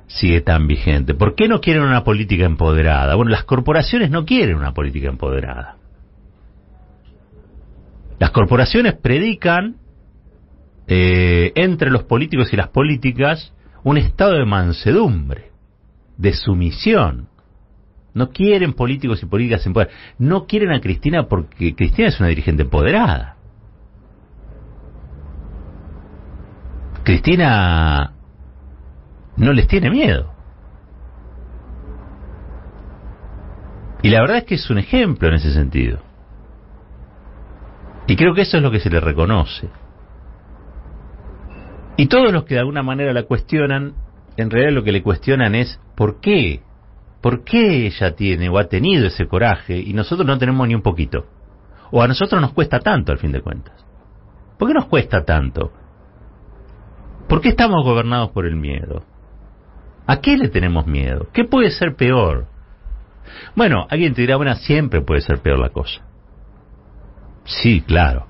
sigue 0.07 0.41
tan 0.41 0.65
vigente. 0.65 1.13
¿Por 1.13 1.35
qué 1.35 1.47
no 1.47 1.61
quieren 1.61 1.83
una 1.83 2.03
política 2.03 2.45
empoderada? 2.45 3.13
Bueno, 3.13 3.29
las 3.29 3.43
corporaciones 3.43 4.09
no 4.09 4.25
quieren 4.25 4.55
una 4.55 4.73
política 4.73 5.07
empoderada. 5.07 5.77
Las 8.17 8.31
corporaciones 8.31 8.95
predican 8.95 9.75
eh, 10.87 11.51
entre 11.53 11.91
los 11.91 12.05
políticos 12.05 12.51
y 12.51 12.55
las 12.55 12.69
políticas 12.69 13.53
un 13.83 13.97
estado 13.97 14.33
de 14.33 14.45
mansedumbre, 14.45 15.51
de 16.17 16.33
sumisión. 16.33 17.28
No 18.19 18.31
quieren 18.31 18.73
políticos 18.73 19.23
y 19.23 19.27
políticas 19.27 19.65
en 19.65 19.71
poder. 19.71 19.91
No 20.17 20.45
quieren 20.45 20.73
a 20.73 20.81
Cristina 20.81 21.29
porque 21.29 21.73
Cristina 21.73 22.09
es 22.09 22.19
una 22.19 22.27
dirigente 22.27 22.63
empoderada. 22.63 23.38
Cristina 27.05 28.11
no 29.38 29.53
les 29.53 29.69
tiene 29.69 29.89
miedo. 29.89 30.33
Y 34.01 34.09
la 34.09 34.19
verdad 34.19 34.39
es 34.39 34.43
que 34.43 34.55
es 34.55 34.69
un 34.69 34.79
ejemplo 34.79 35.29
en 35.29 35.35
ese 35.35 35.53
sentido. 35.53 35.99
Y 38.05 38.17
creo 38.17 38.33
que 38.33 38.41
eso 38.41 38.57
es 38.57 38.63
lo 38.63 38.69
que 38.69 38.81
se 38.81 38.89
le 38.89 38.99
reconoce. 38.99 39.69
Y 41.95 42.07
todos 42.07 42.33
los 42.33 42.43
que 42.43 42.55
de 42.55 42.59
alguna 42.59 42.83
manera 42.83 43.13
la 43.13 43.23
cuestionan, 43.23 43.93
en 44.35 44.49
realidad 44.49 44.73
lo 44.73 44.83
que 44.83 44.91
le 44.91 45.03
cuestionan 45.03 45.55
es 45.55 45.79
¿por 45.95 46.19
qué? 46.19 46.63
¿Por 47.21 47.43
qué 47.43 47.88
ella 47.88 48.15
tiene 48.15 48.49
o 48.49 48.57
ha 48.57 48.65
tenido 48.65 49.07
ese 49.07 49.27
coraje 49.27 49.77
y 49.77 49.93
nosotros 49.93 50.25
no 50.25 50.38
tenemos 50.38 50.67
ni 50.67 50.75
un 50.75 50.81
poquito? 50.81 51.25
O 51.91 52.01
a 52.01 52.07
nosotros 52.07 52.39
nos 52.41 52.53
cuesta 52.53 52.79
tanto, 52.79 53.11
al 53.11 53.17
fin 53.17 53.31
de 53.31 53.41
cuentas. 53.41 53.85
¿Por 54.57 54.67
qué 54.67 54.73
nos 54.73 54.85
cuesta 54.85 55.25
tanto? 55.25 55.71
¿Por 57.27 57.41
qué 57.41 57.49
estamos 57.49 57.83
gobernados 57.83 58.31
por 58.31 58.45
el 58.45 58.55
miedo? 58.55 59.03
¿A 60.07 60.21
qué 60.21 60.38
le 60.38 60.49
tenemos 60.49 60.88
miedo? 60.88 61.27
¿Qué 61.33 61.43
puede 61.43 61.71
ser 61.71 61.95
peor? 61.95 62.47
Bueno, 63.55 63.85
alguien 63.89 64.13
te 64.13 64.21
dirá, 64.21 64.38
bueno, 64.38 64.55
siempre 64.55 65.01
puede 65.01 65.21
ser 65.21 65.39
peor 65.39 65.59
la 65.59 65.69
cosa. 65.69 66.01
Sí, 67.45 67.81
claro. 67.81 68.27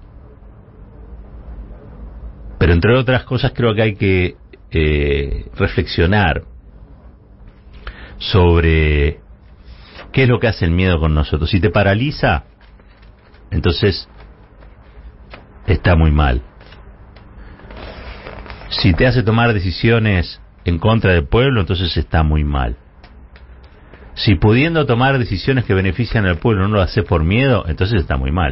Pero 2.57 2.73
entre 2.73 2.97
otras 2.97 3.23
cosas 3.23 3.53
creo 3.55 3.73
que 3.73 3.81
hay 3.81 3.95
que 3.95 4.35
eh, 4.71 5.49
reflexionar 5.55 6.43
sobre 8.19 9.21
qué 10.11 10.23
es 10.23 10.29
lo 10.29 10.39
que 10.39 10.47
hace 10.47 10.65
el 10.65 10.71
miedo 10.71 10.99
con 10.99 11.15
nosotros. 11.15 11.49
Si 11.49 11.59
te 11.59 11.69
paraliza, 11.69 12.43
entonces 13.49 14.07
está 15.65 15.95
muy 15.95 16.11
mal. 16.11 16.41
Si 18.69 18.93
te 18.93 19.07
hace 19.07 19.23
tomar 19.23 19.53
decisiones 19.53 20.39
en 20.65 20.77
contra 20.77 21.13
del 21.13 21.27
pueblo, 21.27 21.61
entonces 21.61 21.97
está 21.97 22.21
muy 22.21 22.43
mal. 22.43 22.77
Si 24.13 24.35
pudiendo 24.35 24.85
tomar 24.85 25.17
decisiones 25.17 25.65
que 25.65 25.73
benefician 25.73 26.25
al 26.25 26.37
pueblo 26.37 26.67
no 26.67 26.75
lo 26.75 26.81
hace 26.81 27.03
por 27.03 27.23
miedo, 27.23 27.65
entonces 27.67 28.01
está 28.01 28.17
muy 28.17 28.31
mal. 28.31 28.51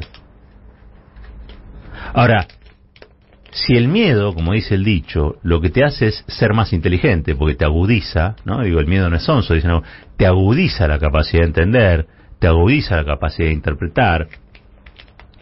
Ahora, 2.14 2.48
si 3.66 3.76
el 3.76 3.88
miedo, 3.88 4.34
como 4.34 4.54
dice 4.54 4.76
el 4.76 4.84
dicho, 4.84 5.38
lo 5.42 5.62
que 5.62 5.70
te 5.70 5.84
hace 5.84 6.08
es 6.08 6.24
ser 6.28 6.54
más 6.54 6.74
inteligente, 6.74 7.36
porque 7.36 7.56
te 7.56 7.66
agudiza, 7.66 8.36
¿no? 8.46 8.62
Digo, 8.62 8.80
el 8.80 8.86
miedo 8.86 9.10
no 9.10 9.16
es 9.16 9.24
sonso, 9.24 9.56
dice, 9.56 9.68
no, 9.68 9.82
te 10.16 10.28
agudiza 10.28 10.88
la 10.88 11.00
capacidad 11.00 11.42
de 11.42 11.48
entender, 11.48 12.08
te 12.40 12.48
agudiza 12.48 12.98
la 12.98 13.06
capacidad 13.06 13.48
de 13.48 13.54
interpretar, 13.54 14.28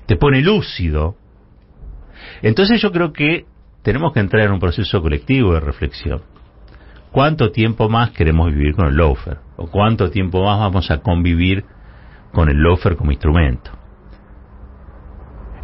te 0.06 0.16
pone 0.16 0.42
lúcido. 0.42 1.16
Entonces 2.42 2.82
yo 2.82 2.92
creo 2.92 3.12
que 3.12 3.46
tenemos 3.82 4.14
que 4.14 4.22
entrar 4.22 4.46
en 4.46 4.54
un 4.54 4.60
proceso 4.60 5.02
colectivo 5.02 5.54
de 5.54 5.60
reflexión. 5.60 6.22
¿Cuánto 7.12 7.52
tiempo 7.52 7.90
más 7.90 8.12
queremos 8.12 8.54
vivir 8.54 8.76
con 8.76 8.88
el 8.88 8.96
loafer? 8.96 9.40
¿O 9.58 9.68
cuánto 9.68 10.10
tiempo 10.10 10.44
más 10.44 10.60
vamos 10.60 10.90
a 10.90 11.00
convivir 11.00 11.66
con 12.32 12.50
el 12.50 12.58
loafer 12.58 12.96
como 12.96 13.12
instrumento? 13.12 13.72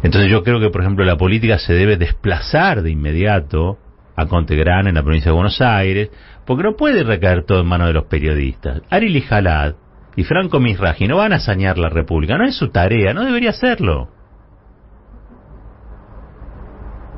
Entonces 0.02 0.30
yo 0.30 0.42
creo 0.42 0.58
que, 0.60 0.70
por 0.70 0.82
ejemplo, 0.82 1.04
la 1.04 1.16
política 1.16 1.58
se 1.58 1.74
debe 1.74 1.96
desplazar 1.96 2.82
de 2.82 2.90
inmediato 2.90 3.78
a 4.16 4.26
Contegrán 4.26 4.86
en 4.86 4.96
la 4.96 5.02
provincia 5.02 5.30
de 5.30 5.34
Buenos 5.34 5.60
Aires, 5.60 6.10
porque 6.44 6.64
no 6.64 6.76
puede 6.76 7.04
recaer 7.04 7.44
todo 7.44 7.60
en 7.60 7.66
manos 7.66 7.86
de 7.86 7.94
los 7.94 8.04
periodistas. 8.04 8.82
Arili 8.90 9.20
Jalad 9.22 9.74
y 10.16 10.24
Franco 10.24 10.60
Misraji 10.60 11.06
no 11.06 11.16
van 11.16 11.32
a 11.32 11.40
sañar 11.40 11.78
la 11.78 11.88
República, 11.88 12.36
no 12.36 12.44
es 12.44 12.56
su 12.56 12.68
tarea, 12.68 13.14
no 13.14 13.24
debería 13.24 13.50
hacerlo. 13.50 14.08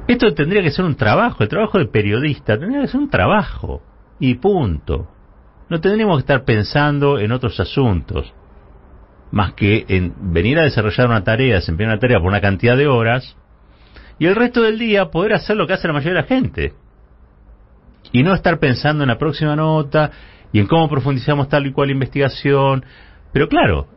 Esto 0.07 0.35
tendría 0.35 0.62
que 0.62 0.71
ser 0.71 0.85
un 0.85 0.97
trabajo, 0.97 1.43
el 1.43 1.49
trabajo 1.49 1.79
de 1.79 1.87
periodista 1.87 2.59
tendría 2.59 2.83
que 2.83 2.88
ser 2.88 3.00
un 3.00 3.09
trabajo 3.09 3.83
y 4.21 4.35
punto. 4.35 5.09
No 5.71 5.81
tendríamos 5.81 6.19
que 6.19 6.21
estar 6.21 6.45
pensando 6.45 7.19
en 7.19 7.33
otros 7.33 7.59
asuntos, 7.59 8.33
más 9.31 9.54
que 9.54 9.85
en 9.88 10.14
venir 10.33 10.59
a 10.59 10.62
desarrollar 10.62 11.09
una 11.09 11.25
tarea, 11.25 11.57
desempeñar 11.57 11.93
una 11.93 12.00
tarea 12.00 12.19
por 12.19 12.28
una 12.28 12.40
cantidad 12.40 12.76
de 12.76 12.87
horas, 12.87 13.37
y 14.19 14.26
el 14.26 14.37
resto 14.37 14.62
del 14.62 14.78
día 14.78 15.11
poder 15.11 15.35
hacer 15.35 15.57
lo 15.57 15.66
que 15.66 15.73
hace 15.73 15.88
la 15.88 15.95
mayoría 15.95 16.14
de 16.14 16.23
la 16.23 16.28
gente. 16.28 16.73
Y 18.12 18.23
no 18.23 18.35
estar 18.35 18.59
pensando 18.59 19.02
en 19.02 19.09
la 19.09 19.19
próxima 19.19 19.57
nota 19.57 20.11
y 20.52 20.61
en 20.61 20.66
cómo 20.66 20.88
profundizamos 20.88 21.49
tal 21.49 21.66
y 21.66 21.73
cual 21.73 21.90
investigación. 21.90 22.85
Pero 23.33 23.49
claro, 23.49 23.88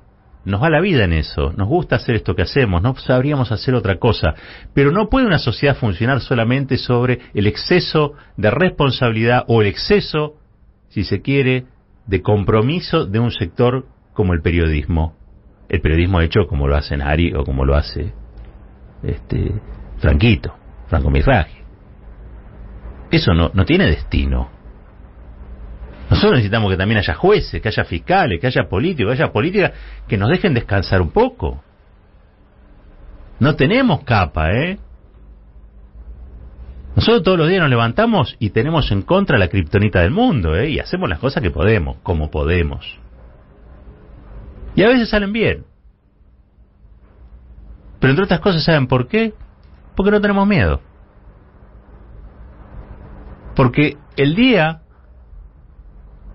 nos 0.47 0.63
va 0.63 0.69
la 0.69 0.81
vida 0.81 1.03
en 1.03 1.13
eso, 1.13 1.53
nos 1.55 1.67
gusta 1.67 1.97
hacer 1.97 2.15
esto 2.15 2.33
que 2.33 2.41
hacemos, 2.41 2.81
no 2.81 2.95
sabríamos 2.95 3.51
hacer 3.51 3.75
otra 3.75 3.99
cosa, 3.99 4.33
pero 4.73 4.91
no 4.91 5.09
puede 5.09 5.27
una 5.27 5.39
sociedad 5.39 5.75
funcionar 5.75 6.21
solamente 6.21 6.77
sobre 6.77 7.19
el 7.33 7.47
exceso 7.47 8.13
de 8.37 8.49
responsabilidad 8.49 9.43
o 9.47 9.61
el 9.61 9.67
exceso, 9.67 10.35
si 10.87 11.03
se 11.03 11.21
quiere, 11.21 11.65
de 12.05 12.21
compromiso 12.21 13.05
de 13.05 13.19
un 13.19 13.31
sector 13.31 13.85
como 14.17 14.33
el 14.33 14.41
periodismo. 14.41 15.15
El 15.69 15.79
periodismo 15.79 16.21
hecho 16.21 16.47
como 16.47 16.67
lo 16.67 16.75
hace 16.75 16.97
Nari 16.97 17.33
o 17.35 17.43
como 17.43 17.63
lo 17.63 17.75
hace 17.75 18.13
este 19.03 19.53
Franquito, 19.99 20.55
Franco 20.87 21.11
Mirraje. 21.11 21.63
Eso 23.11 23.33
no, 23.35 23.51
no 23.53 23.63
tiene 23.63 23.85
destino. 23.85 24.49
Nosotros 26.09 26.33
necesitamos 26.33 26.71
que 26.71 26.77
también 26.77 26.97
haya 26.97 27.13
jueces, 27.13 27.61
que 27.61 27.67
haya 27.67 27.83
fiscales, 27.83 28.41
que 28.41 28.47
haya 28.47 28.67
políticos, 28.67 29.15
que 29.15 29.21
haya 29.21 29.31
políticas 29.31 29.73
que 30.07 30.17
nos 30.17 30.29
dejen 30.29 30.55
descansar 30.55 30.99
un 30.99 31.11
poco. 31.11 31.61
No 33.39 33.55
tenemos 33.55 34.03
capa, 34.03 34.51
¿eh? 34.51 34.79
Nosotros 36.95 37.21
todos 37.21 37.37
los 37.37 37.49
días 37.49 37.61
nos 37.61 37.69
levantamos 37.69 38.35
y 38.39 38.49
tenemos 38.49 38.91
en 38.91 39.03
contra 39.03 39.37
la 39.37 39.49
kriptonita 39.49 40.01
del 40.01 40.09
mundo, 40.09 40.55
¿eh? 40.55 40.71
Y 40.71 40.79
hacemos 40.79 41.07
las 41.07 41.19
cosas 41.19 41.43
que 41.43 41.51
podemos, 41.51 41.97
como 42.01 42.31
podemos. 42.31 42.99
Y 44.77 44.83
a 44.83 44.89
veces 44.89 45.09
salen 45.09 45.33
bien. 45.33 45.65
Pero 47.99 48.11
entre 48.11 48.25
otras 48.25 48.39
cosas, 48.41 48.63
¿saben 48.63 48.85
por 48.85 49.07
qué? 49.07 49.33
Porque 49.95 50.11
no 50.11 50.21
tenemos 50.21 50.47
miedo. 50.47 50.81
Porque 53.55 53.97
el 54.17 54.35
día 54.35 54.83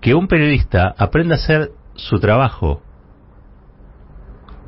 que 0.01 0.13
un 0.13 0.27
periodista 0.27 0.93
aprenda 0.97 1.35
a 1.35 1.37
hacer 1.37 1.71
su 1.95 2.19
trabajo 2.19 2.81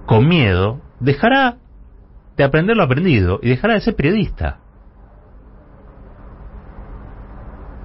con 0.05 0.25
miedo, 0.25 0.79
dejará 1.01 1.57
de 2.37 2.45
aprender 2.45 2.77
lo 2.77 2.83
aprendido 2.83 3.41
y 3.43 3.49
dejará 3.49 3.73
de 3.73 3.81
ser 3.81 3.97
periodista. 3.97 4.59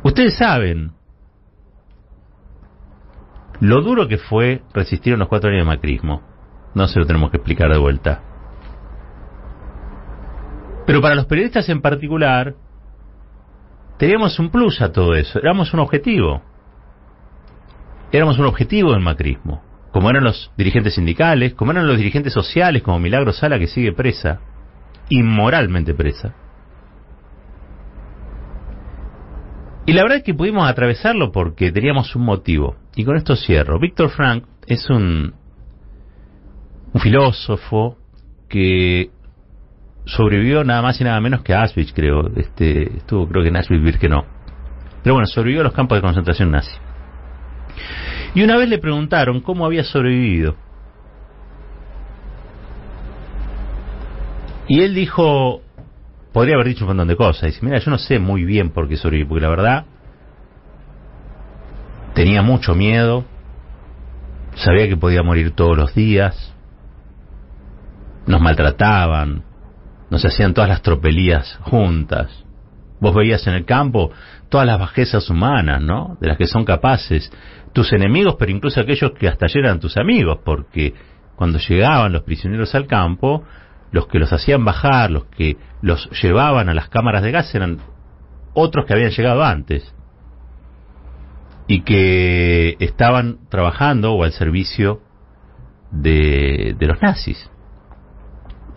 Ustedes 0.04 0.37
saben 0.37 0.92
lo 3.61 3.83
duro 3.83 4.09
que 4.09 4.19
fue 4.19 4.62
resistir 4.73 5.14
unos 5.14 5.29
cuatro 5.29 5.50
años 5.50 5.62
de 5.62 5.67
macrismo. 5.67 6.23
No 6.75 6.87
se 6.88 6.99
lo 6.99 7.07
tenemos 7.07 7.31
que 7.31 7.38
explicar 7.38 7.71
de 7.71 7.79
vuelta. 7.79 8.23
Pero 10.87 11.00
para 11.00 11.14
los 11.14 11.26
periodistas 11.26 11.69
en 11.69 11.81
particular, 11.81 12.55
teníamos 13.99 14.38
un 14.38 14.50
plus 14.50 14.81
a 14.81 14.93
todo 14.93 15.14
eso, 15.14 15.38
éramos 15.38 15.73
un 15.73 15.81
objetivo 15.81 16.43
éramos 18.12 18.38
un 18.38 18.47
objetivo 18.47 18.93
del 18.93 19.00
macrismo. 19.00 19.62
como 19.93 20.09
eran 20.09 20.23
los 20.23 20.52
dirigentes 20.57 20.95
sindicales, 20.95 21.55
como 21.55 21.73
eran 21.73 21.88
los 21.88 21.97
dirigentes 21.97 22.33
sociales, 22.33 22.81
como 22.83 23.00
Milagro 23.00 23.33
Sala, 23.33 23.59
que 23.59 23.67
sigue 23.67 23.93
presa, 23.93 24.38
inmoralmente 25.09 25.95
presa. 25.95 26.33
Y 29.90 29.92
la 29.92 30.02
verdad 30.02 30.18
es 30.18 30.23
que 30.23 30.35
pudimos 30.35 30.70
atravesarlo 30.70 31.32
porque 31.32 31.73
teníamos 31.73 32.14
un 32.14 32.23
motivo. 32.23 32.76
Y 32.94 33.04
con 33.04 33.16
esto 33.16 33.35
cierro. 33.35 33.80
Víctor 33.80 34.11
Frank 34.11 34.44
es 34.68 34.88
un, 34.88 35.35
filósofo 36.94 37.99
que 38.49 39.11
sobrevivió 40.04 40.62
nada 40.62 40.80
más 40.80 41.00
y 41.00 41.02
nada 41.02 41.20
menos 41.20 41.42
que 41.42 41.54
a 41.54 41.62
Auschwitz, 41.62 41.92
creo. 41.92 42.28
Este, 42.37 42.99
estuvo 42.99 43.26
creo 43.26 43.42
que 43.42 43.49
en 43.49 43.56
Auschwitz 43.56 44.00
no. 44.09 44.26
Pero 45.02 45.16
bueno, 45.16 45.26
sobrevivió 45.26 45.62
a 45.62 45.64
los 45.64 45.73
campos 45.73 45.99
de 45.99 46.02
concentración 46.02 46.52
nazi. 46.52 46.76
Y 48.37 48.44
una 48.44 48.56
vez 48.56 48.68
le 48.68 48.78
preguntaron 48.78 49.40
cómo 49.40 49.66
había 49.66 49.82
sobrevivido. 49.82 50.54
Y 54.68 54.82
él 54.82 54.94
dijo, 54.94 55.62
podría 56.32 56.54
haber 56.54 56.68
dicho 56.68 56.84
un 56.84 56.88
montón 56.88 57.08
de 57.08 57.16
cosas. 57.16 57.42
Dice, 57.42 57.64
mira, 57.64 57.78
yo 57.78 57.90
no 57.90 57.99
sé 57.99 58.18
muy 58.18 58.44
bien 58.44 58.70
por 58.70 58.88
qué 58.88 58.96
sobreviví, 58.96 59.28
porque 59.28 59.42
la 59.42 59.50
verdad 59.50 59.84
tenía 62.14 62.42
mucho 62.42 62.75
miedo, 62.75 63.25
sabía 64.54 64.88
que 64.88 64.96
podía 64.96 65.22
morir 65.22 65.52
todos 65.52 65.76
los 65.76 65.94
días, 65.94 66.54
nos 68.26 68.40
maltrataban, 68.40 69.44
nos 70.10 70.25
hacían 70.25 70.54
todas 70.54 70.68
las 70.68 70.82
tropelías 70.82 71.58
juntas. 71.62 72.44
Vos 73.00 73.14
veías 73.14 73.46
en 73.46 73.54
el 73.54 73.64
campo 73.64 74.10
todas 74.50 74.66
las 74.66 74.78
bajezas 74.78 75.30
humanas, 75.30 75.80
¿no? 75.80 76.18
De 76.20 76.28
las 76.28 76.37
que 76.37 76.46
son 76.46 76.64
capaces 76.64 77.32
tus 77.72 77.92
enemigos, 77.92 78.37
pero 78.38 78.50
incluso 78.50 78.80
aquellos 78.80 79.12
que 79.12 79.28
hasta 79.28 79.46
ayer 79.46 79.64
eran 79.64 79.80
tus 79.80 79.96
amigos, 79.96 80.40
porque 80.44 80.92
cuando 81.37 81.58
llegaban 81.58 82.12
los 82.12 82.22
prisioneros 82.22 82.75
al 82.75 82.87
campo, 82.87 83.44
los 83.92 84.06
que 84.06 84.18
los 84.18 84.32
hacían 84.32 84.64
bajar, 84.64 85.11
los 85.11 85.25
que 85.26 85.56
los 85.82 86.09
llevaban 86.23 86.68
a 86.68 86.75
las 86.75 86.88
cámaras 86.88 87.23
de 87.23 87.32
gas 87.32 87.54
eran 87.54 87.78
otros 88.54 88.87
que 88.87 88.94
habían 88.94 89.11
llegado 89.11 89.42
antes 89.42 89.94
y 91.66 91.82
que 91.82 92.76
estaban 92.80 93.38
trabajando 93.49 94.12
o 94.12 94.25
al 94.25 94.32
servicio 94.32 95.00
de, 95.92 96.76
los 96.80 97.00
nazis. 97.00 97.50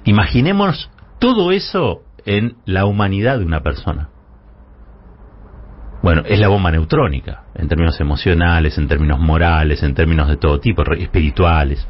Imaginemos 0.03 0.91
todo 1.20 1.51
eso 1.51 2.03
en 2.25 2.58
la 2.65 2.86
humanidad 2.86 3.39
de 3.39 3.46
una 3.46 3.62
persona. 3.62 4.10
Bueno, 6.01 6.24
es 6.25 6.39
la 6.39 6.50
bomba 6.50 6.70
neutrónica, 6.70 7.46
en 7.55 7.67
términos 7.67 8.00
emocionales, 8.01 8.77
en 8.77 8.88
términos 8.88 9.20
morales, 9.20 9.82
en 9.84 9.93
términos 9.93 10.27
de 10.27 10.38
todo 10.38 10.60
tipo, 10.60 10.84
espirituales. 10.93 11.88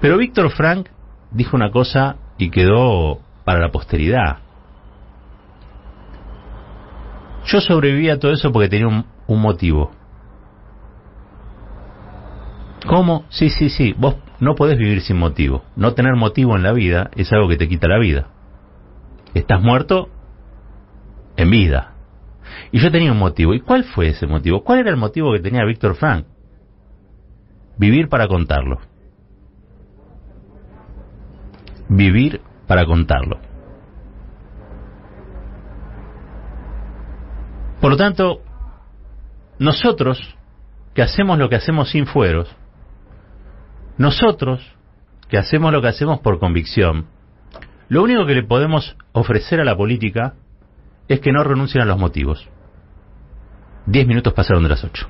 Pero 0.00 0.16
Víctor 0.18 0.50
Frank 0.52 0.88
dijo 1.32 1.56
una 1.56 1.70
cosa 1.70 2.16
y 2.38 2.50
quedó 2.50 3.20
para 3.44 3.60
la 3.60 3.70
posteridad. 3.70 4.38
Yo 7.46 7.60
sobreviví 7.60 8.08
a 8.08 8.18
todo 8.18 8.32
eso 8.32 8.52
porque 8.52 8.68
tenía 8.68 8.88
un, 8.88 9.04
motivo. 9.40 9.90
¿Cómo? 12.86 13.24
Sí, 13.30 13.50
sí, 13.50 13.68
sí. 13.68 13.94
Vos 13.96 14.16
no 14.38 14.54
podés 14.54 14.78
vivir 14.78 15.00
sin 15.00 15.18
motivo. 15.18 15.64
No 15.74 15.94
tener 15.94 16.14
motivo 16.14 16.56
en 16.56 16.62
la 16.62 16.72
vida 16.72 17.10
es 17.16 17.32
algo 17.32 17.48
que 17.48 17.56
te 17.56 17.68
quita 17.68 17.88
la 17.88 17.98
vida. 17.98 18.28
Estás 19.34 19.60
muerto 19.60 20.08
en 21.36 21.50
vida. 21.50 21.94
Y 22.70 22.78
yo 22.78 22.90
tenía 22.90 23.12
un 23.12 23.18
motivo. 23.18 23.54
¿Y 23.54 23.60
cuál 23.60 23.84
fue 23.84 24.08
ese 24.08 24.26
motivo? 24.26 24.62
¿Cuál 24.62 24.80
era 24.80 24.90
el 24.90 24.96
motivo 24.96 25.32
que 25.32 25.40
tenía 25.40 25.64
Víctor 25.64 25.94
Frank? 25.96 26.26
Vivir 27.76 28.08
para 28.08 28.28
contarlo. 28.28 28.80
Vivir 31.88 32.40
para 32.66 32.86
contarlo. 32.86 33.38
Por 37.80 37.90
lo 37.90 37.96
tanto, 37.96 38.42
nosotros 39.58 40.36
que 40.94 41.02
hacemos 41.02 41.38
lo 41.38 41.48
que 41.48 41.56
hacemos 41.56 41.90
sin 41.90 42.06
fueros, 42.06 42.54
nosotros 43.98 44.60
que 45.28 45.38
hacemos 45.38 45.72
lo 45.72 45.82
que 45.82 45.88
hacemos 45.88 46.20
por 46.20 46.38
convicción, 46.38 47.06
lo 47.88 48.02
único 48.02 48.24
que 48.26 48.34
le 48.34 48.44
podemos 48.44 48.96
ofrecer 49.12 49.60
a 49.60 49.64
la 49.64 49.76
política 49.76 50.34
es 51.08 51.20
que 51.20 51.32
no 51.32 51.42
renuncien 51.44 51.82
a 51.82 51.86
los 51.86 51.98
motivos. 51.98 52.48
Diez 53.86 54.06
minutos 54.06 54.32
pasaron 54.32 54.62
de 54.62 54.68
las 54.68 54.84
ocho. 54.84 55.08